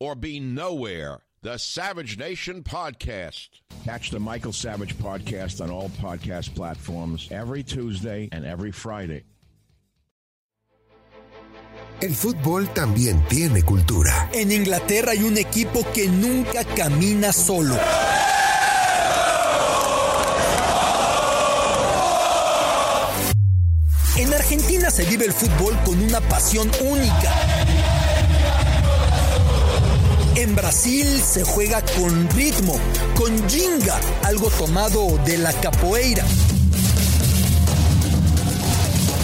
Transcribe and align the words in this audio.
or 0.00 0.14
be 0.14 0.40
nowhere. 0.40 1.20
The 1.42 1.58
Savage 1.58 2.18
Nation 2.18 2.62
Podcast. 2.62 3.48
Catch 3.84 4.10
the 4.10 4.18
Michael 4.18 4.52
Savage 4.52 4.96
Podcast 4.96 5.60
on 5.62 5.70
all 5.70 5.90
podcast 5.90 6.54
platforms 6.54 7.28
every 7.30 7.62
Tuesday 7.62 8.28
and 8.32 8.44
every 8.44 8.72
Friday. 8.72 9.22
El 12.00 12.14
fútbol 12.14 12.68
también 12.74 13.22
tiene 13.28 13.62
cultura. 13.62 14.28
En 14.34 14.52
Inglaterra 14.52 15.12
hay 15.12 15.22
un 15.22 15.38
equipo 15.38 15.84
que 15.94 16.08
nunca 16.08 16.62
camina 16.64 17.32
solo. 17.32 17.74
En 24.18 24.32
Argentina 24.34 24.90
se 24.90 25.04
vive 25.04 25.26
el 25.26 25.32
fútbol 25.32 25.74
con 25.84 26.02
una 26.02 26.20
pasión 26.20 26.70
única. 26.82 27.55
En 30.46 30.54
Brasil 30.54 31.20
se 31.20 31.42
juega 31.42 31.82
con 31.98 32.30
ritmo, 32.30 32.78
con 33.16 33.48
jinga, 33.48 33.98
algo 34.22 34.48
tomado 34.50 35.18
de 35.24 35.38
la 35.38 35.52
capoeira. 35.52 36.24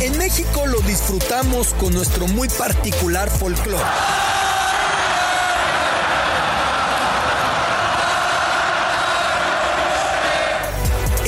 En 0.00 0.18
México 0.18 0.66
lo 0.66 0.80
disfrutamos 0.80 1.74
con 1.74 1.94
nuestro 1.94 2.26
muy 2.26 2.48
particular 2.48 3.30
folclore. 3.30 4.31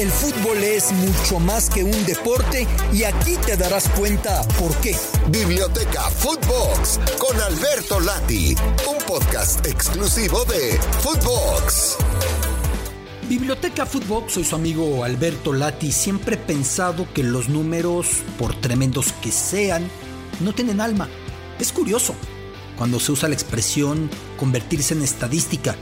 El 0.04 0.10
fútbol 0.10 0.62
es 0.62 0.92
mucho 0.92 1.40
más 1.40 1.70
que 1.70 1.82
un 1.82 2.04
deporte 2.04 2.68
y 2.92 3.04
aquí 3.04 3.38
te 3.46 3.56
darás 3.56 3.88
cuenta 3.88 4.46
por 4.58 4.70
qué. 4.82 4.94
Biblioteca 5.28 6.02
Footbox 6.10 7.00
con 7.18 7.40
Alberto 7.40 8.00
Lati, 8.00 8.54
un 8.86 8.98
podcast 9.06 9.66
exclusivo 9.66 10.44
de 10.44 10.78
Footbox. 11.00 11.96
Biblioteca 13.30 13.86
Footbox, 13.86 14.34
soy 14.34 14.44
su 14.44 14.54
amigo 14.54 15.04
Alberto 15.04 15.54
Lati. 15.54 15.90
Siempre 15.90 16.34
he 16.34 16.38
pensado 16.38 17.10
que 17.14 17.22
los 17.22 17.48
números, 17.48 18.24
por 18.38 18.54
tremendos 18.60 19.10
que 19.22 19.32
sean, 19.32 19.88
no 20.40 20.52
tienen 20.52 20.82
alma. 20.82 21.08
Es 21.58 21.72
curioso 21.72 22.14
cuando 22.76 23.00
se 23.00 23.10
usa 23.10 23.30
la 23.30 23.36
expresión 23.36 24.10
convertirse 24.36 24.92
en 24.92 25.00
estadística. 25.00 25.74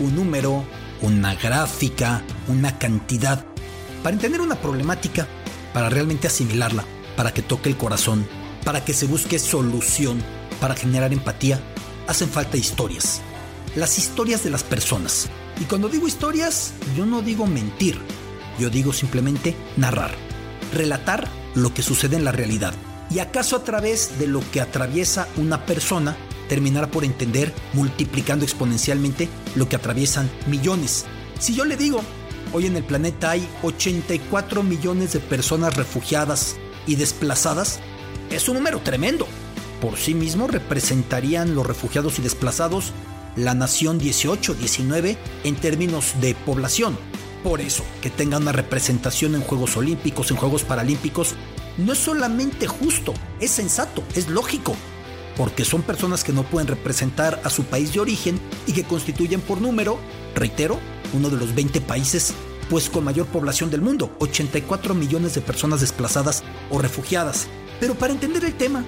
Un 0.00 0.16
número, 0.16 0.66
una 1.00 1.34
gráfica, 1.34 2.22
una 2.46 2.78
cantidad. 2.78 3.49
Para 4.02 4.14
entender 4.14 4.40
una 4.40 4.56
problemática, 4.56 5.28
para 5.72 5.88
realmente 5.88 6.26
asimilarla, 6.26 6.84
para 7.16 7.32
que 7.32 7.42
toque 7.42 7.68
el 7.68 7.76
corazón, 7.76 8.26
para 8.64 8.84
que 8.84 8.94
se 8.94 9.06
busque 9.06 9.38
solución, 9.38 10.22
para 10.60 10.74
generar 10.74 11.12
empatía, 11.12 11.60
hacen 12.06 12.28
falta 12.28 12.56
historias. 12.56 13.20
Las 13.76 13.98
historias 13.98 14.42
de 14.42 14.50
las 14.50 14.64
personas. 14.64 15.28
Y 15.60 15.64
cuando 15.64 15.88
digo 15.88 16.08
historias, 16.08 16.72
yo 16.96 17.04
no 17.04 17.22
digo 17.22 17.46
mentir, 17.46 18.00
yo 18.58 18.70
digo 18.70 18.92
simplemente 18.92 19.54
narrar, 19.76 20.12
relatar 20.72 21.28
lo 21.54 21.74
que 21.74 21.82
sucede 21.82 22.16
en 22.16 22.24
la 22.24 22.32
realidad. 22.32 22.74
Y 23.10 23.18
acaso 23.18 23.56
a 23.56 23.64
través 23.64 24.18
de 24.18 24.26
lo 24.26 24.42
que 24.50 24.60
atraviesa 24.60 25.28
una 25.36 25.66
persona, 25.66 26.16
terminará 26.48 26.90
por 26.90 27.04
entender, 27.04 27.52
multiplicando 27.74 28.44
exponencialmente, 28.44 29.28
lo 29.56 29.68
que 29.68 29.76
atraviesan 29.76 30.30
millones. 30.46 31.04
Si 31.38 31.54
yo 31.54 31.64
le 31.64 31.76
digo, 31.76 32.02
hoy 32.52 32.66
en 32.66 32.76
el 32.76 32.84
planeta 32.84 33.30
hay 33.30 33.48
84 33.62 34.62
millones 34.62 35.12
de 35.12 35.20
personas 35.20 35.76
refugiadas 35.76 36.56
y 36.86 36.96
desplazadas, 36.96 37.80
es 38.30 38.48
un 38.48 38.56
número 38.56 38.80
tremendo. 38.80 39.26
Por 39.80 39.96
sí 39.96 40.14
mismo 40.14 40.46
representarían 40.46 41.54
los 41.54 41.66
refugiados 41.66 42.18
y 42.18 42.22
desplazados 42.22 42.92
la 43.36 43.54
nación 43.54 43.98
18, 43.98 44.54
19 44.54 45.16
en 45.44 45.56
términos 45.56 46.14
de 46.20 46.34
población. 46.34 46.98
Por 47.42 47.60
eso, 47.60 47.84
que 48.02 48.10
tenga 48.10 48.36
una 48.36 48.52
representación 48.52 49.34
en 49.34 49.40
Juegos 49.40 49.76
Olímpicos, 49.76 50.30
en 50.30 50.36
Juegos 50.36 50.62
Paralímpicos, 50.62 51.34
no 51.78 51.92
es 51.92 51.98
solamente 51.98 52.66
justo, 52.66 53.14
es 53.40 53.50
sensato, 53.50 54.02
es 54.14 54.28
lógico, 54.28 54.76
porque 55.36 55.64
son 55.64 55.80
personas 55.82 56.22
que 56.22 56.32
no 56.32 56.42
pueden 56.42 56.68
representar 56.68 57.40
a 57.44 57.48
su 57.48 57.64
país 57.64 57.94
de 57.94 58.00
origen 58.00 58.38
y 58.66 58.72
que 58.72 58.84
constituyen 58.84 59.40
por 59.40 59.62
número, 59.62 59.98
reitero, 60.34 60.78
uno 61.12 61.30
de 61.30 61.36
los 61.36 61.54
20 61.54 61.80
países 61.80 62.34
pues 62.68 62.88
con 62.88 63.04
mayor 63.04 63.26
población 63.26 63.68
del 63.68 63.82
mundo, 63.82 64.14
84 64.20 64.94
millones 64.94 65.34
de 65.34 65.40
personas 65.40 65.80
desplazadas 65.80 66.44
o 66.70 66.78
refugiadas. 66.78 67.48
Pero 67.80 67.96
para 67.96 68.12
entender 68.12 68.44
el 68.44 68.54
tema, 68.54 68.84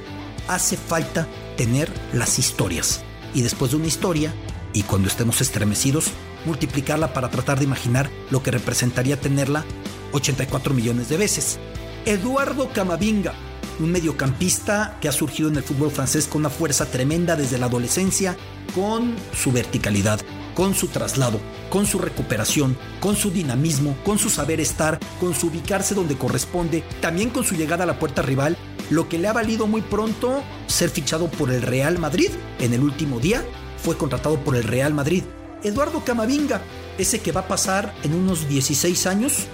hace 0.47 0.77
falta 0.77 1.27
tener 1.57 1.91
las 2.13 2.39
historias 2.39 3.03
y 3.35 3.43
después 3.43 3.73
de 3.73 3.79
una 3.79 3.89
historia, 3.89 4.33
y 4.73 4.83
cuando 4.85 5.09
estemos 5.09 5.41
estremecidos, 5.41 6.07
multiplicarla 6.45 7.13
para 7.13 7.31
tratar 7.31 7.59
de 7.59 7.65
imaginar 7.65 8.11
lo 8.31 8.43
que 8.43 8.51
representaría 8.51 9.21
tenerla 9.21 9.65
84 10.13 10.75
millones 10.75 11.09
de 11.09 11.17
veces. 11.17 11.59
Eduardo 12.05 12.73
Camavinga, 12.73 13.35
un 13.81 13.91
mediocampista 13.91 14.99
que 15.01 15.09
ha 15.09 15.13
surgido 15.13 15.49
en 15.49 15.57
el 15.57 15.63
fútbol 15.63 15.91
francés 15.91 16.27
con 16.27 16.43
una 16.43 16.51
fuerza 16.51 16.87
tremenda 16.87 17.37
desde 17.37 17.59
la 17.59 17.67
adolescencia, 17.67 18.37
con 18.75 19.15
su 19.35 19.53
verticalidad, 19.53 20.21
con 20.55 20.75
su 20.75 20.89
traslado, 20.89 21.41
con 21.71 21.87
su 21.87 21.99
recuperación, 21.99 22.77
con 23.01 23.17
su 23.17 23.31
dinamismo, 23.31 23.97
con 24.05 24.19
su 24.19 24.31
saber 24.31 24.61
estar, 24.61 24.99
con 25.21 25.35
su 25.35 25.49
ubicarse 25.49 25.95
donde 25.95 26.17
corresponde, 26.17 26.83
también 27.01 27.31
con 27.31 27.45
su 27.45 27.55
llegada 27.55 27.85
a 27.85 27.87
la 27.87 27.99
puerta 27.99 28.23
rival, 28.23 28.57
lo 28.91 29.09
que 29.09 29.19
le 29.19 29.29
ha 29.29 29.33
valido 29.33 29.67
muy 29.67 29.83
pronto 29.83 30.43
ser 30.67 30.91
fichado 30.91 31.29
por 31.29 31.51
el 31.51 31.63
Real 31.63 31.99
Madrid. 31.99 32.31
En 32.59 32.75
el 32.75 32.83
último 32.83 33.21
día 33.21 33.45
fue 33.79 33.97
contratado 33.97 34.39
por 34.41 34.57
el 34.57 34.65
Real 34.65 34.95
Madrid. 34.95 35.25
Eduardo 35.63 36.05
Camavinga, 36.05 36.61
ese 36.99 37.21
que 37.21 37.33
va 37.33 37.43
a 37.43 37.49
pasar 37.49 37.95
en 38.03 38.15
unos 38.15 38.49
16 38.49 39.07
años 39.07 39.47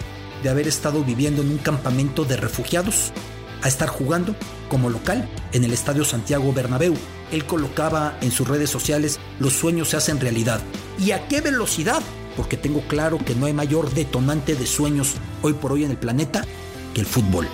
de 0.42 0.48
haber 0.48 0.68
estado 0.68 1.04
viviendo 1.04 1.42
en 1.42 1.50
un 1.50 1.58
campamento 1.58 2.24
de 2.24 2.36
refugiados 2.36 3.12
a 3.62 3.68
estar 3.68 3.88
jugando 3.88 4.34
como 4.68 4.90
local 4.90 5.28
en 5.52 5.64
el 5.64 5.72
Estadio 5.72 6.04
Santiago 6.04 6.52
Bernabéu. 6.52 6.94
Él 7.32 7.44
colocaba 7.44 8.16
en 8.20 8.30
sus 8.30 8.48
redes 8.48 8.70
sociales 8.70 9.18
los 9.38 9.52
sueños 9.52 9.90
se 9.90 9.96
hacen 9.96 10.20
realidad. 10.20 10.60
¿Y 10.98 11.12
a 11.12 11.28
qué 11.28 11.40
velocidad? 11.40 12.02
Porque 12.36 12.56
tengo 12.56 12.80
claro 12.82 13.18
que 13.18 13.34
no 13.34 13.46
hay 13.46 13.52
mayor 13.52 13.92
detonante 13.92 14.54
de 14.54 14.66
sueños 14.66 15.14
hoy 15.42 15.52
por 15.52 15.72
hoy 15.72 15.84
en 15.84 15.90
el 15.90 15.96
planeta 15.96 16.44
que 16.94 17.00
el 17.00 17.06
fútbol, 17.06 17.46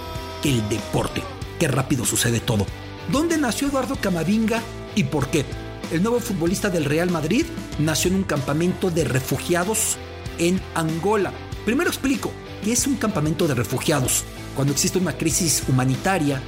que 0.42 0.50
el 0.50 0.68
deporte. 0.68 1.22
Qué 1.58 1.68
rápido 1.68 2.04
sucede 2.04 2.40
todo. 2.40 2.66
¿Dónde 3.10 3.36
nació 3.36 3.68
Eduardo 3.68 3.96
Camavinga 3.96 4.62
y 4.94 5.04
por 5.04 5.28
qué? 5.28 5.44
El 5.92 6.02
nuevo 6.02 6.20
futbolista 6.20 6.70
del 6.70 6.84
Real 6.84 7.10
Madrid 7.10 7.44
nació 7.78 8.10
en 8.10 8.16
un 8.16 8.24
campamento 8.24 8.90
de 8.90 9.04
refugiados 9.04 9.96
en 10.38 10.60
Angola. 10.74 11.32
Primero 11.64 11.90
explico 11.90 12.32
qué 12.62 12.72
es 12.72 12.86
un 12.86 12.96
campamento 12.96 13.46
de 13.46 13.54
refugiados. 13.54 14.24
Cuando 14.54 14.72
existe 14.72 14.98
una 14.98 15.16
crisis 15.16 15.64
humanitaria, 15.68 16.40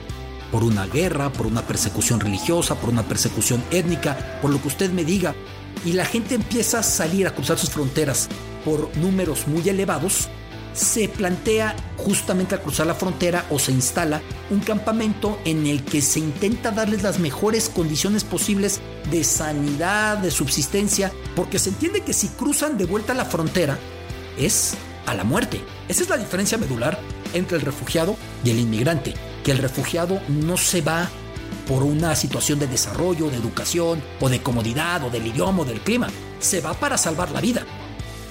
por 0.51 0.65
una 0.65 0.87
guerra, 0.87 1.33
por 1.33 1.47
una 1.47 1.63
persecución 1.63 2.21
religiosa, 2.21 2.75
por 2.77 2.91
una 2.91 3.03
persecución 3.03 3.63
étnica, 3.71 4.39
por 4.41 4.51
lo 4.51 4.61
que 4.61 4.69
usted 4.69 4.91
me 4.91 5.05
diga, 5.05 5.35
y 5.85 5.93
la 5.93 6.05
gente 6.05 6.35
empieza 6.35 6.81
a 6.81 6.83
salir 6.83 7.27
a 7.27 7.35
cruzar 7.35 7.59
sus 7.59 7.71
fronteras 7.71 8.29
por 8.65 8.97
números 8.97 9.47
muy 9.47 9.69
elevados, 9.69 10.29
se 10.73 11.09
plantea 11.09 11.75
justamente 11.97 12.55
al 12.55 12.63
cruzar 12.63 12.87
la 12.87 12.95
frontera 12.95 13.47
o 13.51 13.59
se 13.59 13.73
instala 13.73 14.21
un 14.51 14.61
campamento 14.61 15.39
en 15.45 15.67
el 15.67 15.83
que 15.83 16.03
se 16.03 16.19
intenta 16.19 16.71
darles 16.71 17.03
las 17.03 17.19
mejores 17.19 17.71
condiciones 17.71 18.25
posibles 18.25 18.81
de 19.11 19.25
sanidad, 19.25 20.19
de 20.19 20.31
subsistencia, 20.31 21.11
porque 21.35 21.59
se 21.59 21.71
entiende 21.71 22.03
que 22.03 22.13
si 22.13 22.29
cruzan 22.29 22.77
de 22.77 22.85
vuelta 22.85 23.15
la 23.15 23.25
frontera 23.25 23.79
es 24.37 24.75
a 25.07 25.15
la 25.15 25.25
muerte. 25.25 25.63
Esa 25.89 26.03
es 26.03 26.11
la 26.11 26.19
diferencia 26.19 26.59
medular 26.59 26.99
entre 27.33 27.57
el 27.57 27.63
refugiado 27.63 28.17
y 28.45 28.51
el 28.51 28.59
inmigrante, 28.59 29.15
que 29.47 29.53
el 29.53 29.59
refugiado 29.59 30.21
no 30.27 30.57
se 30.57 30.81
va 30.81 31.09
por 31.69 31.85
una 31.85 32.17
situación 32.17 32.59
de 32.59 32.67
desarrollo, 32.67 33.31
de 33.31 33.37
educación 33.37 34.03
o 34.19 34.29
de 34.29 34.43
comodidad 34.43 35.05
o 35.05 35.11
del 35.11 35.29
idioma 35.29 35.63
o 35.63 35.65
del 35.65 35.83
clima, 35.83 36.09
se 36.41 36.61
va 36.61 36.75
para 36.75 36.99
salvar 36.99 37.31
la 37.31 37.41
vida. 37.41 37.65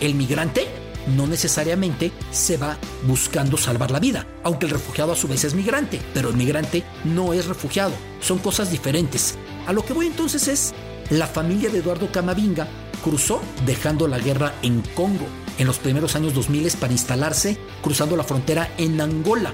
El 0.01 0.13
migrante 0.15 0.67
no 1.15 1.25
necesariamente 1.25 2.11
se 2.31 2.57
va 2.57 2.77
buscando 3.07 3.55
salvar 3.55 3.91
la 3.91 4.01
vida, 4.01 4.27
aunque 4.43 4.65
el 4.65 4.73
refugiado 4.73 5.13
a 5.13 5.15
su 5.15 5.29
vez 5.29 5.45
es 5.45 5.53
migrante, 5.53 6.01
pero 6.13 6.27
el 6.27 6.35
migrante 6.35 6.83
no 7.05 7.31
es 7.31 7.45
refugiado, 7.45 7.93
son 8.19 8.39
cosas 8.39 8.69
diferentes. 8.69 9.35
A 9.67 9.71
lo 9.71 9.85
que 9.85 9.93
voy 9.93 10.07
entonces 10.07 10.49
es, 10.49 10.73
la 11.11 11.27
familia 11.27 11.69
de 11.69 11.77
Eduardo 11.77 12.11
Camavinga 12.11 12.67
cruzó 13.01 13.41
dejando 13.65 14.09
la 14.09 14.19
guerra 14.19 14.53
en 14.63 14.81
Congo 14.93 15.27
en 15.59 15.65
los 15.65 15.77
primeros 15.77 16.13
años 16.17 16.33
2000 16.33 16.73
para 16.77 16.91
instalarse 16.91 17.57
cruzando 17.81 18.17
la 18.17 18.25
frontera 18.25 18.69
en 18.77 18.99
Angola 18.99 19.53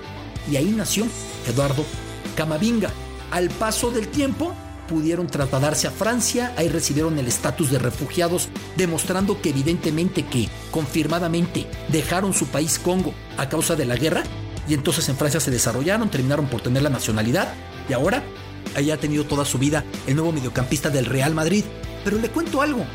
y 0.50 0.56
ahí 0.56 0.74
nació 0.76 1.06
Eduardo 1.48 1.86
Camavinga. 2.36 2.92
Al 3.32 3.50
paso 3.50 3.92
del 3.92 4.08
tiempo, 4.08 4.54
pudieron 4.88 5.28
trasladarse 5.28 5.88
a 5.88 5.92
Francia, 5.92 6.54
ahí 6.58 6.68
recibieron 6.68 7.18
el 7.18 7.28
estatus 7.28 7.72
de 7.72 7.80
refugiados, 7.80 8.50
demostrando 8.76 9.42
que 9.42 9.50
evidentemente 9.50 10.26
que 10.26 10.50
confirmadamente 10.70 11.66
dejaron 11.88 12.34
su 12.34 12.48
país 12.48 12.78
Congo 12.78 13.14
a 13.38 13.48
causa 13.48 13.76
de 13.76 13.86
la 13.86 13.96
guerra 13.96 14.24
y 14.68 14.74
entonces 14.74 15.08
en 15.10 15.16
Francia 15.16 15.40
se 15.40 15.50
desarrollaron, 15.50 16.10
terminaron 16.10 16.48
por 16.48 16.62
tener 16.62 16.84
la 16.84 16.90
nacionalidad 16.90 17.54
y 17.90 17.94
ahora 17.94 18.22
ahí 18.76 18.92
ha 18.92 18.98
tenido 18.98 19.26
toda 19.26 19.46
su 19.46 19.58
vida 19.58 19.84
el 20.08 20.16
nuevo 20.16 20.32
mediocampista 20.34 20.90
del 20.90 21.06
Real 21.06 21.34
Madrid. 21.34 21.64
Pero 22.04 22.18
le 22.18 22.30
cuento 22.30 22.62
algo, 22.62 22.86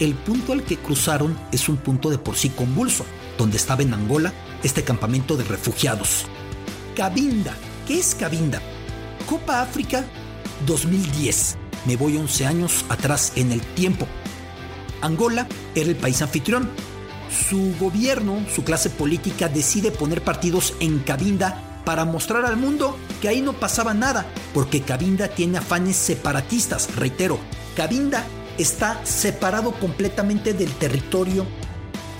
el 0.00 0.14
punto 0.14 0.52
al 0.52 0.64
que 0.64 0.76
cruzaron 0.76 1.38
es 1.52 1.68
un 1.68 1.76
punto 1.76 2.10
de 2.10 2.18
por 2.18 2.36
sí 2.36 2.50
convulso, 2.50 3.04
donde 3.38 3.56
estaba 3.56 3.82
en 3.82 3.94
Angola 3.94 4.32
este 4.62 4.82
campamento 4.82 5.36
de 5.36 5.44
refugiados. 5.44 6.24
Cabinda, 6.96 7.54
¿qué 7.86 7.98
es 7.98 8.14
Cabinda? 8.14 8.60
Copa 9.26 9.60
África 9.62 10.04
2010. 10.66 11.56
Me 11.86 11.96
voy 11.96 12.16
11 12.16 12.46
años 12.46 12.84
atrás 12.88 13.32
en 13.36 13.52
el 13.52 13.60
tiempo. 13.60 14.06
Angola 15.00 15.46
era 15.74 15.90
el 15.90 15.96
país 15.96 16.22
anfitrión. 16.22 16.70
Su 17.48 17.74
gobierno, 17.78 18.38
su 18.54 18.64
clase 18.64 18.90
política 18.90 19.48
decide 19.48 19.90
poner 19.90 20.22
partidos 20.22 20.74
en 20.80 21.00
Cabinda 21.00 21.82
para 21.84 22.04
mostrar 22.04 22.44
al 22.46 22.56
mundo 22.56 22.96
que 23.20 23.28
ahí 23.28 23.42
no 23.42 23.52
pasaba 23.52 23.92
nada, 23.92 24.26
porque 24.54 24.82
Cabinda 24.82 25.28
tiene 25.28 25.58
afanes 25.58 25.96
separatistas. 25.96 26.94
Reitero, 26.96 27.38
Cabinda 27.76 28.24
está 28.56 29.04
separado 29.04 29.72
completamente 29.72 30.54
del 30.54 30.70
territorio 30.72 31.44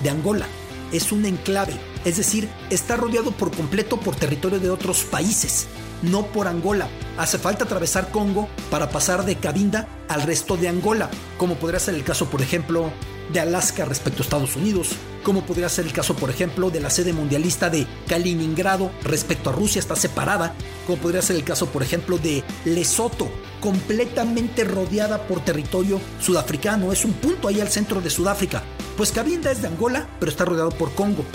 de 0.03 0.09
Angola. 0.09 0.45
Es 0.91 1.11
un 1.11 1.25
enclave, 1.25 1.73
es 2.05 2.17
decir, 2.17 2.49
está 2.69 2.95
rodeado 2.95 3.31
por 3.31 3.51
completo 3.55 3.99
por 3.99 4.15
territorio 4.15 4.59
de 4.59 4.69
otros 4.69 5.03
países 5.03 5.67
no 6.01 6.27
por 6.27 6.47
Angola. 6.47 6.87
Hace 7.17 7.37
falta 7.37 7.65
atravesar 7.65 8.11
Congo 8.11 8.47
para 8.69 8.89
pasar 8.89 9.25
de 9.25 9.37
Cabinda 9.37 9.87
al 10.07 10.21
resto 10.23 10.57
de 10.57 10.67
Angola, 10.67 11.09
como 11.37 11.55
podría 11.55 11.79
ser 11.79 11.95
el 11.95 12.03
caso, 12.03 12.29
por 12.29 12.41
ejemplo, 12.41 12.91
de 13.31 13.39
Alaska 13.39 13.85
respecto 13.85 14.21
a 14.21 14.25
Estados 14.25 14.55
Unidos, 14.55 14.89
como 15.23 15.45
podría 15.45 15.69
ser 15.69 15.85
el 15.85 15.93
caso, 15.93 16.15
por 16.15 16.29
ejemplo, 16.29 16.69
de 16.69 16.79
la 16.79 16.91
sede 16.91 17.11
mundialista 17.11 17.69
de 17.69 17.87
Kaliningrado 18.07 18.91
respecto 19.03 19.49
a 19.49 19.53
Rusia, 19.53 19.79
está 19.79 19.95
separada, 19.95 20.53
como 20.85 21.01
podría 21.01 21.23
ser 21.23 21.35
el 21.35 21.43
caso, 21.43 21.67
por 21.67 21.81
ejemplo, 21.81 22.19
de 22.19 22.43
Lesoto, 22.65 23.27
completamente 23.61 24.63
rodeada 24.63 25.25
por 25.25 25.39
territorio 25.39 25.99
sudafricano, 26.21 26.91
es 26.91 27.03
un 27.03 27.13
punto 27.13 27.47
ahí 27.47 27.61
al 27.61 27.69
centro 27.69 27.99
de 27.99 28.11
Sudáfrica. 28.11 28.61
Pues 28.95 29.11
Cabinda 29.11 29.51
es 29.51 29.61
de 29.61 29.69
Angola, 29.69 30.07
pero 30.19 30.31
está 30.31 30.45
rodeado 30.45 30.69
por 30.69 30.93
Congo. 30.93 31.25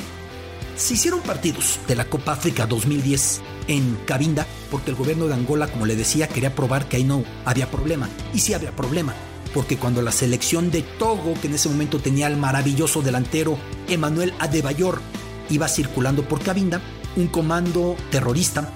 Se 0.81 0.95
hicieron 0.95 1.21
partidos 1.21 1.79
de 1.87 1.95
la 1.95 2.07
Copa 2.07 2.33
África 2.33 2.67
2010 2.67 3.43
en 3.69 3.99
Cabinda 4.07 4.47
porque 4.71 4.91
el 4.91 4.97
gobierno 4.97 5.27
de 5.29 5.35
Angola, 5.35 5.69
como 5.69 5.85
le 5.85 5.95
decía, 5.95 6.27
quería 6.27 6.55
probar 6.55 6.89
que 6.89 6.97
ahí 6.97 7.05
no 7.05 7.23
había 7.45 7.71
problema. 7.71 8.09
Y 8.33 8.39
sí 8.39 8.55
había 8.55 8.75
problema, 8.75 9.15
porque 9.53 9.77
cuando 9.77 10.01
la 10.01 10.11
selección 10.11 10.71
de 10.71 10.81
Togo, 10.81 11.35
que 11.39 11.49
en 11.49 11.55
ese 11.55 11.69
momento 11.69 12.01
tenía 12.01 12.29
al 12.29 12.39
maravilloso 12.39 13.03
delantero 13.03 13.59
Emmanuel 13.89 14.33
Adebayor, 14.39 15.03
iba 15.51 15.69
circulando 15.69 16.27
por 16.27 16.43
Cabinda, 16.43 16.81
un 17.15 17.27
comando 17.27 17.95
terrorista 18.11 18.73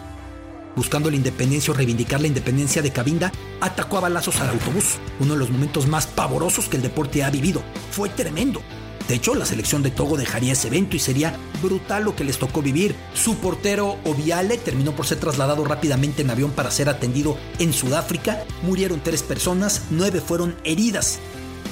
buscando 0.77 1.09
la 1.09 1.17
independencia 1.17 1.73
o 1.73 1.77
reivindicar 1.77 2.21
la 2.21 2.27
independencia 2.27 2.83
de 2.83 2.93
Cabinda, 2.93 3.33
atacó 3.61 3.97
a 3.97 4.01
balazos 4.01 4.41
al 4.41 4.51
autobús, 4.51 4.97
uno 5.21 5.35
de 5.35 5.39
los 5.39 5.51
momentos 5.51 5.87
más 5.87 6.07
pavorosos 6.07 6.69
que 6.69 6.77
el 6.77 6.83
deporte 6.83 7.23
ha 7.23 7.31
vivido. 7.31 7.63
Fue 7.93 8.09
tremendo. 8.09 8.61
De 9.09 9.15
hecho, 9.15 9.35
la 9.35 9.45
selección 9.45 9.83
de 9.83 9.91
Togo 9.91 10.17
dejaría 10.17 10.55
ese 10.55 10.69
evento 10.69 10.97
y 10.97 10.99
sería 10.99 11.37
brutal 11.63 12.05
lo 12.05 12.17
que 12.17 12.25
les 12.25 12.39
tocó 12.39 12.63
vivir. 12.63 12.97
Su 13.13 13.37
portero 13.37 13.99
Obiale 14.05 14.57
terminó 14.57 14.97
por 14.97 15.07
ser 15.07 15.19
trasladado 15.19 15.65
rápidamente 15.65 16.23
en 16.23 16.31
avión 16.31 16.53
para 16.53 16.71
ser 16.71 16.89
atendido 16.89 17.37
en 17.59 17.73
Sudáfrica. 17.73 18.45
Murieron 18.63 19.01
tres 19.03 19.23
personas, 19.23 19.83
nueve 19.91 20.21
fueron 20.21 20.57
heridas. 20.65 21.19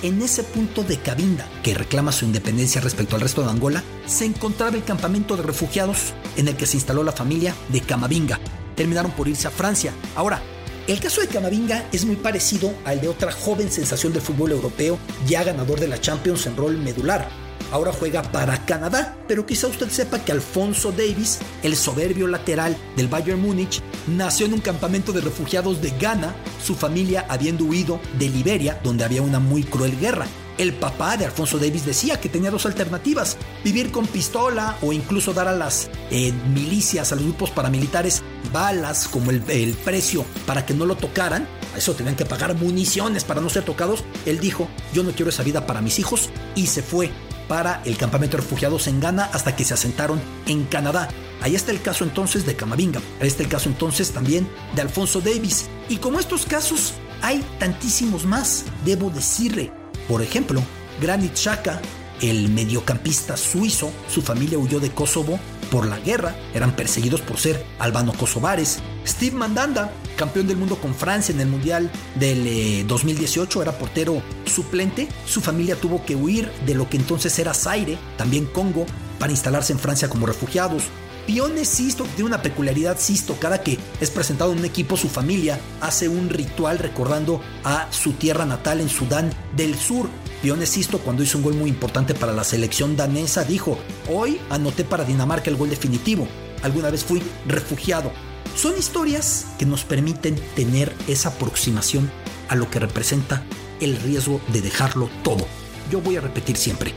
En 0.03 0.21
ese 0.21 0.43
punto 0.43 0.83
de 0.83 0.99
Cabinda, 0.99 1.47
que 1.63 1.75
reclama 1.75 2.13
su 2.13 2.25
independencia 2.25 2.81
respecto 2.81 3.15
al 3.15 3.23
resto 3.23 3.43
de 3.43 3.51
Angola, 3.51 3.83
se 4.05 4.25
encontraba 4.25 4.77
el 4.77 4.85
campamento 4.85 5.37
de 5.37 5.45
refugiados 5.45 6.13
en 6.37 6.49
el 6.49 6.57
que 6.57 6.67
se 6.67 6.77
instaló 6.77 7.03
la 7.03 7.13
familia 7.13 7.55
de 7.69 7.81
Camavinga. 7.81 8.41
Terminaron 8.75 9.13
por 9.13 9.29
irse 9.29 9.47
a 9.47 9.51
Francia. 9.51 9.93
Ahora, 10.17 10.43
el 10.89 11.01
caso 11.01 11.21
de 11.21 11.29
Camavinga 11.29 11.89
es 11.93 12.05
muy 12.05 12.17
parecido 12.17 12.73
al 12.85 13.01
de 13.01 13.09
otra 13.09 13.31
joven 13.31 13.71
sensación 13.71 14.13
del 14.13 14.23
fútbol 14.23 14.51
europeo, 14.51 14.99
ya 15.27 15.45
ganador 15.45 15.79
de 15.79 15.89
la 15.89 16.01
Champions 16.01 16.47
en 16.47 16.57
rol 16.57 16.77
medular. 16.77 17.29
Ahora 17.71 17.93
juega 17.93 18.23
para 18.23 18.65
Canadá, 18.67 19.17
pero 19.29 19.47
quizá 19.47 19.69
usted 19.69 19.89
sepa 19.89 20.19
que 20.25 20.33
Alfonso 20.33 20.93
Davis, 20.93 21.39
el 21.63 21.77
soberbio 21.77 22.27
lateral 22.27 22.77
del 22.97 23.09
Bayern 23.09 23.41
Múnich, 23.41 23.81
nació 24.09 24.47
en 24.47 24.55
un 24.55 24.61
campamento 24.61 25.13
de 25.13 25.21
refugiados 25.21 25.81
de 25.81 25.91
Ghana, 25.99 26.35
su 26.63 26.75
familia 26.75 27.25
habiendo 27.29 27.65
huido 27.65 28.01
de 28.19 28.29
Liberia, 28.29 28.79
donde 28.83 29.05
había 29.05 29.23
una 29.23 29.39
muy 29.39 29.63
cruel 29.63 29.99
guerra. 29.99 30.27
El 30.59 30.75
papá 30.75 31.17
de 31.17 31.25
Alfonso 31.25 31.59
Davis 31.59 31.87
decía 31.87 32.21
que 32.21 32.29
tenía 32.29 32.51
dos 32.51 32.67
alternativas, 32.67 33.37
vivir 33.65 33.91
con 33.91 34.07
pistola 34.07 34.77
o 34.83 34.93
incluso 34.93 35.33
dar 35.33 35.49
a 35.49 35.53
las 35.53 35.91
eh, 36.11 36.33
milicias, 36.55 37.11
a 37.13 37.17
los 37.17 37.25
grupos 37.25 37.51
paramilitares, 37.51 38.23
balas 38.53 39.09
como 39.09 39.31
el, 39.31 39.43
el 39.49 39.75
precio 39.75 40.25
para 40.47 40.67
que 40.67 40.75
no 40.75 40.85
lo 40.85 40.97
tocaran. 40.97 41.49
A 41.75 41.79
eso 41.79 41.95
tenían 41.95 42.17
que 42.17 42.27
pagar 42.27 42.55
municiones 42.55 43.25
para 43.25 43.41
no 43.41 43.49
ser 43.49 43.65
tocados. 43.65 44.05
Él 44.27 44.41
dijo, 44.41 44.69
yo 44.93 45.03
no 45.03 45.13
quiero 45.13 45.31
esa 45.31 45.43
vida 45.43 45.67
para 45.67 45.81
mis 45.81 45.99
hijos 45.99 46.29
y 46.55 46.67
se 46.67 46.83
fue 46.83 47.11
para 47.49 47.83
el 47.85 47.97
campamento 47.97 48.37
de 48.37 48.43
refugiados 48.43 48.87
en 48.87 49.01
Ghana 49.01 49.31
hasta 49.33 49.57
que 49.57 49.65
se 49.65 49.75
asentaron 49.75 50.21
en 50.47 50.65
Canadá. 50.65 51.09
Ahí 51.43 51.55
está 51.55 51.73
el 51.73 51.83
caso 51.83 52.05
entonces 52.05 52.47
de 52.47 52.55
Camavinga, 52.55 53.01
ahí 53.21 53.27
está 53.27 53.43
el 53.43 53.49
caso 53.49 53.69
entonces 53.69 54.13
también 54.13 54.49
de 54.75 54.83
Alfonso 54.83 55.21
Davis. 55.21 55.69
Y 55.89 55.97
como 55.97 56.21
estos 56.21 56.47
casos, 56.47 56.95
hay 57.21 57.45
tantísimos 57.59 58.25
más, 58.25 58.65
debo 58.85 59.11
decirle. 59.11 59.82
Por 60.09 60.23
ejemplo, 60.23 60.63
Granit 61.01 61.35
Xhaka, 61.35 61.81
el 62.21 62.49
mediocampista 62.49 63.37
suizo, 63.37 63.91
su 64.09 64.23
familia 64.23 64.59
huyó 64.59 64.81
de 64.81 64.91
Kosovo 64.91 65.39
por 65.71 65.87
la 65.87 65.99
guerra, 65.99 66.37
eran 66.55 66.77
perseguidos 66.77 67.23
por 67.23 67.39
ser 67.39 67.65
albano-kosovares. 67.79 68.81
Steve 69.07 69.35
Mandanda, 69.35 69.91
campeón 70.17 70.47
del 70.47 70.59
mundo 70.59 70.77
con 70.77 70.95
Francia 70.95 71.35
en 71.35 71.41
el 71.41 71.49
Mundial 71.49 71.91
del 72.15 72.87
2018, 72.87 73.59
eh, 73.59 73.63
era 73.63 73.79
portero 73.79 74.23
suplente. 74.45 75.09
Su 75.27 75.41
familia 75.41 75.77
tuvo 75.77 76.05
que 76.05 76.15
huir 76.15 76.51
de 76.67 76.75
lo 76.75 76.89
que 76.89 76.99
entonces 76.99 77.39
era 77.39 77.55
Zaire, 77.55 77.99
también 78.19 78.47
Congo, 78.47 78.87
para 79.19 79.33
instalarse 79.33 79.73
en 79.73 79.79
Francia 79.79 80.09
como 80.09 80.27
refugiados. 80.27 80.85
Pione 81.27 81.65
Sisto 81.65 82.05
tiene 82.05 82.25
una 82.25 82.43
peculiaridad 82.43 82.99
Sisto, 82.99 83.37
cada 83.39 83.63
que 83.63 83.79
es 84.01 84.11
presentado 84.11 84.53
en 84.53 84.59
un 84.59 84.65
equipo 84.65 84.97
su 84.97 85.09
familia 85.09 85.61
hace 85.81 86.09
un 86.09 86.29
ritual 86.29 86.79
recordando 86.79 87.41
a 87.63 87.87
su 87.93 88.13
tierra 88.13 88.45
natal 88.45 88.81
en 88.81 88.89
Sudán 88.89 89.33
del 89.55 89.77
Sur. 89.77 90.09
Pione 90.43 90.67
Sisto 90.67 90.99
cuando 90.99 91.23
hizo 91.23 91.39
un 91.39 91.45
gol 91.45 91.55
muy 91.55 91.71
importante 91.71 92.15
para 92.15 92.33
la 92.33 92.43
selección 92.43 92.97
danesa 92.97 93.45
dijo, 93.45 93.79
hoy 94.11 94.41
anoté 94.51 94.85
para 94.85 95.05
Dinamarca 95.05 95.49
el 95.49 95.57
gol 95.57 95.71
definitivo, 95.71 96.27
alguna 96.63 96.91
vez 96.91 97.05
fui 97.05 97.23
refugiado. 97.47 98.11
Son 98.57 98.77
historias 98.77 99.47
que 99.59 99.65
nos 99.65 99.85
permiten 99.85 100.35
tener 100.57 100.93
esa 101.07 101.29
aproximación 101.31 102.11
a 102.49 102.57
lo 102.57 102.69
que 102.69 102.81
representa 102.81 103.45
el 103.81 103.97
riesgo 103.97 104.41
de 104.49 104.61
dejarlo 104.61 105.09
todo. 105.23 105.47
Yo 105.91 106.01
voy 106.01 106.17
a 106.17 106.21
repetir 106.21 106.57
siempre, 106.57 106.93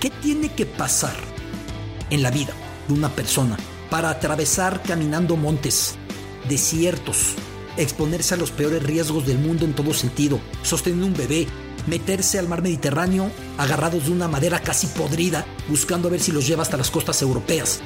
¿Qué 0.00 0.08
tiene 0.08 0.48
que 0.48 0.64
pasar 0.64 1.14
en 2.08 2.22
la 2.22 2.30
vida 2.30 2.54
de 2.90 2.98
una 2.98 3.08
persona 3.08 3.56
para 3.88 4.10
atravesar 4.10 4.82
caminando 4.82 5.36
montes, 5.36 5.94
desiertos, 6.48 7.34
exponerse 7.76 8.34
a 8.34 8.36
los 8.36 8.50
peores 8.50 8.82
riesgos 8.82 9.26
del 9.26 9.38
mundo 9.38 9.64
en 9.64 9.74
todo 9.74 9.94
sentido, 9.94 10.40
sostener 10.62 11.04
un 11.04 11.14
bebé, 11.14 11.46
meterse 11.86 12.38
al 12.38 12.48
mar 12.48 12.62
Mediterráneo 12.62 13.30
agarrados 13.58 14.06
de 14.06 14.12
una 14.12 14.28
madera 14.28 14.60
casi 14.60 14.86
podrida, 14.88 15.46
buscando 15.68 16.08
a 16.08 16.10
ver 16.10 16.20
si 16.20 16.32
los 16.32 16.46
lleva 16.46 16.62
hasta 16.62 16.76
las 16.76 16.90
costas 16.90 17.22
europeas. 17.22 17.80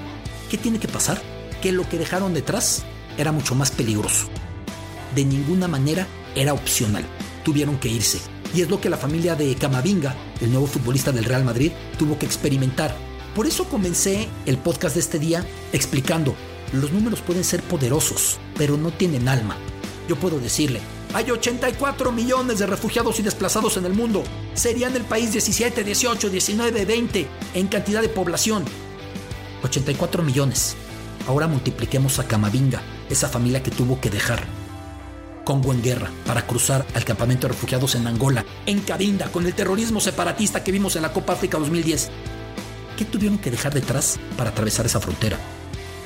¿Qué 0.51 0.59
tiene 0.59 0.79
que 0.79 0.89
pasar? 0.89 1.21
Que 1.63 1.73
lo 1.73 1.89
que 1.89 1.99
dejaron 1.99 2.35
detrás 2.35 2.83
era 3.17 3.33
mucho 3.33 3.55
más 3.55 3.71
peligroso. 3.71 4.27
De 5.15 5.25
ninguna 5.25 5.69
manera 5.69 6.07
era 6.35 6.55
opcional. 6.55 7.05
Tuvieron 7.45 7.79
que 7.79 7.89
irse. 7.89 8.19
Y 8.55 8.63
es 8.63 8.71
lo 8.71 8.81
que 8.81 8.91
la 8.91 8.97
familia 8.97 9.35
de 9.35 9.55
Camavinga, 9.55 10.15
el 10.41 10.51
nuevo 10.51 10.67
futbolista 10.67 11.13
del 11.13 11.25
Real 11.25 11.45
Madrid, 11.45 11.73
tuvo 11.99 12.19
que 12.19 12.27
experimentar. 12.27 12.97
Por 13.35 13.47
eso 13.47 13.65
comencé 13.65 14.29
el 14.47 14.59
podcast 14.59 14.95
de 14.95 15.01
este 15.01 15.19
día 15.19 15.45
explicando, 15.73 16.37
los 16.73 16.93
números 16.93 17.21
pueden 17.21 17.45
ser 17.45 17.63
poderosos, 17.63 18.39
pero 18.57 18.77
no 18.77 18.93
tienen 18.93 19.29
alma. 19.29 19.57
Yo 20.09 20.17
puedo 20.17 20.39
decirle, 20.39 20.81
hay 21.15 21.31
84 21.31 22.13
millones 22.13 22.59
de 22.59 22.67
refugiados 22.67 23.19
y 23.19 23.23
desplazados 23.23 23.77
en 23.77 23.87
el 23.87 23.93
mundo. 23.93 24.23
Serían 24.55 24.95
el 24.95 25.03
país 25.03 25.33
17, 25.33 25.83
18, 25.83 26.31
19, 26.31 26.85
20 26.85 27.29
en 27.55 27.67
cantidad 27.67 28.03
de 28.03 28.09
población. 28.09 28.65
84 29.65 30.23
millones. 30.23 30.77
Ahora 31.27 31.49
multipliquemos 31.49 32.19
a 32.19 32.29
Camavinga, 32.29 32.83
esa 33.09 33.29
familia 33.29 33.63
que 33.63 33.71
tuvo 33.71 34.01
que 34.01 34.11
dejar 34.11 34.45
Congo 35.45 35.73
en 35.73 35.83
guerra 35.83 36.11
para 36.27 36.47
cruzar 36.47 36.87
al 36.95 37.05
campamento 37.05 37.47
de 37.47 37.53
refugiados 37.53 37.95
en 37.95 38.07
Angola, 38.07 38.45
en 38.67 38.81
Cabinda, 38.81 39.31
con 39.31 39.47
el 39.47 39.55
terrorismo 39.55 40.01
separatista 40.01 40.65
que 40.65 40.73
vimos 40.73 40.97
en 40.97 41.03
la 41.03 41.13
Copa 41.13 41.35
África 41.35 41.59
2010. 41.59 42.11
¿Qué 42.97 43.05
tuvieron 43.05 43.39
que 43.39 43.51
dejar 43.51 43.75
detrás 43.75 44.19
para 44.37 44.51
atravesar 44.51 44.87
esa 44.87 45.01
frontera? 45.01 45.39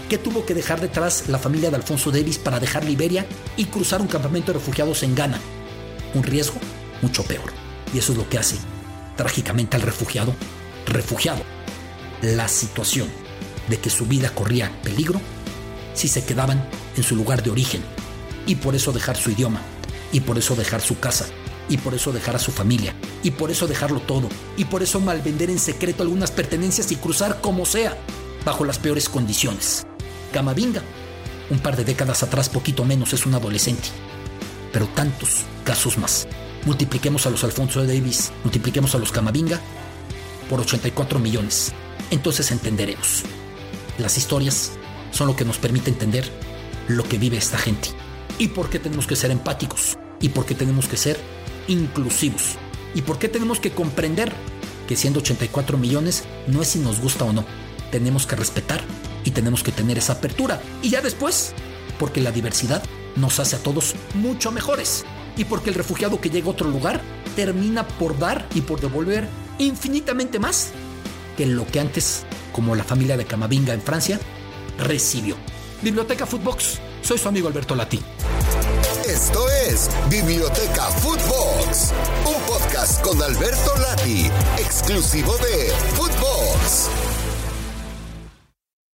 ¿Qué 0.08 0.16
tuvo 0.16 0.46
que 0.46 0.54
dejar 0.54 0.80
detrás 0.80 1.28
la 1.28 1.38
familia 1.38 1.68
de 1.68 1.76
Alfonso 1.76 2.10
Davis 2.10 2.38
para 2.38 2.60
dejar 2.60 2.84
Liberia 2.84 3.26
y 3.56 3.66
cruzar 3.66 4.00
un 4.00 4.08
campamento 4.08 4.52
de 4.52 4.58
refugiados 4.58 5.02
en 5.02 5.14
Ghana? 5.14 5.38
Un 6.14 6.22
riesgo 6.22 6.58
mucho 7.02 7.22
peor. 7.24 7.52
Y 7.92 7.98
eso 7.98 8.12
es 8.12 8.18
lo 8.18 8.28
que 8.28 8.38
hace 8.38 8.56
trágicamente 9.16 9.76
al 9.76 9.82
refugiado, 9.82 10.34
refugiado. 10.86 11.42
La 12.22 12.48
situación 12.48 13.08
de 13.68 13.78
que 13.78 13.90
su 13.90 14.06
vida 14.06 14.30
corría 14.30 14.72
peligro 14.82 15.20
si 15.92 16.08
se 16.08 16.24
quedaban 16.24 16.66
en 16.96 17.02
su 17.02 17.16
lugar 17.16 17.42
de 17.42 17.50
origen. 17.50 17.82
Y 18.46 18.54
por 18.54 18.74
eso 18.74 18.92
dejar 18.92 19.16
su 19.16 19.30
idioma, 19.30 19.60
y 20.12 20.20
por 20.20 20.38
eso 20.38 20.56
dejar 20.56 20.80
su 20.80 20.98
casa, 20.98 21.26
y 21.68 21.78
por 21.78 21.94
eso 21.94 22.12
dejar 22.12 22.36
a 22.36 22.38
su 22.38 22.52
familia, 22.52 22.94
y 23.22 23.32
por 23.32 23.50
eso 23.50 23.66
dejarlo 23.66 24.00
todo, 24.00 24.28
y 24.56 24.64
por 24.64 24.82
eso 24.82 25.00
malvender 25.00 25.50
en 25.50 25.58
secreto 25.58 26.02
algunas 26.02 26.30
pertenencias 26.30 26.90
y 26.92 26.96
cruzar 26.96 27.40
como 27.40 27.66
sea, 27.66 27.96
bajo 28.44 28.64
las 28.64 28.78
peores 28.78 29.08
condiciones. 29.08 29.86
Camavinga, 30.32 30.82
un 31.50 31.58
par 31.58 31.76
de 31.76 31.84
décadas 31.84 32.22
atrás, 32.22 32.48
poquito 32.48 32.84
menos, 32.84 33.12
es 33.12 33.26
un 33.26 33.34
adolescente. 33.34 33.88
Pero 34.72 34.86
tantos 34.88 35.44
casos 35.64 35.98
más. 35.98 36.26
Multipliquemos 36.64 37.26
a 37.26 37.30
los 37.30 37.44
Alfonso 37.44 37.84
Davis, 37.86 38.32
multipliquemos 38.44 38.94
a 38.94 38.98
los 38.98 39.12
Camavinga 39.12 39.60
por 40.48 40.60
84 40.60 41.18
millones. 41.18 41.72
Entonces 42.10 42.50
entenderemos. 42.50 43.22
Las 43.98 44.16
historias 44.16 44.72
son 45.10 45.26
lo 45.26 45.36
que 45.36 45.44
nos 45.44 45.58
permite 45.58 45.90
entender 45.90 46.30
lo 46.88 47.04
que 47.04 47.18
vive 47.18 47.36
esta 47.36 47.58
gente. 47.58 47.90
Y 48.38 48.48
por 48.48 48.70
qué 48.70 48.78
tenemos 48.78 49.06
que 49.06 49.16
ser 49.16 49.30
empáticos. 49.30 49.98
Y 50.20 50.30
por 50.30 50.46
qué 50.46 50.54
tenemos 50.54 50.86
que 50.86 50.96
ser 50.96 51.18
inclusivos. 51.68 52.56
Y 52.94 53.02
por 53.02 53.18
qué 53.18 53.28
tenemos 53.28 53.60
que 53.60 53.70
comprender 53.70 54.32
que 54.88 54.96
siendo 54.96 55.20
84 55.20 55.78
millones 55.78 56.24
no 56.46 56.62
es 56.62 56.68
si 56.68 56.78
nos 56.80 57.00
gusta 57.00 57.24
o 57.24 57.32
no. 57.32 57.44
Tenemos 57.92 58.26
que 58.26 58.36
respetar 58.36 58.80
y 59.24 59.30
tenemos 59.30 59.62
que 59.62 59.72
tener 59.72 59.98
esa 59.98 60.14
apertura. 60.14 60.60
Y 60.82 60.90
ya 60.90 61.00
después, 61.00 61.52
porque 61.98 62.20
la 62.20 62.32
diversidad 62.32 62.82
nos 63.14 63.38
hace 63.38 63.56
a 63.56 63.62
todos 63.62 63.94
mucho 64.14 64.50
mejores. 64.50 65.04
Y 65.36 65.44
porque 65.44 65.70
el 65.70 65.76
refugiado 65.76 66.20
que 66.20 66.30
llega 66.30 66.48
a 66.48 66.50
otro 66.50 66.68
lugar 66.68 67.00
termina 67.36 67.86
por 67.86 68.18
dar 68.18 68.48
y 68.54 68.62
por 68.62 68.80
devolver 68.80 69.28
infinitamente 69.58 70.38
más 70.38 70.72
que 71.36 71.46
lo 71.46 71.66
que 71.66 71.78
antes, 71.78 72.24
como 72.52 72.74
la 72.74 72.82
familia 72.82 73.16
de 73.16 73.24
Camavinga 73.24 73.72
en 73.72 73.82
Francia, 73.82 74.18
recibió. 74.78 75.36
Biblioteca 75.82 76.26
Footbox, 76.26 76.80
soy 77.02 77.18
su 77.18 77.28
amigo 77.28 77.46
Alberto 77.46 77.76
Lati. 77.76 78.00
Esto 79.20 79.50
es 79.50 79.88
Biblioteca 80.08 80.84
Footbox, 80.92 81.92
un 82.24 82.40
podcast 82.42 83.00
con 83.02 83.20
Alberto 83.20 83.74
Lati, 83.78 84.30
exclusivo 84.58 85.36
de 85.38 85.72
Footbox. 85.96 86.88